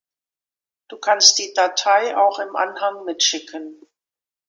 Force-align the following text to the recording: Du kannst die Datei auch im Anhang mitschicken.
Du 0.87 0.97
kannst 0.97 1.37
die 1.37 1.53
Datei 1.53 2.17
auch 2.17 2.39
im 2.39 2.55
Anhang 2.55 3.05
mitschicken. 3.05 3.85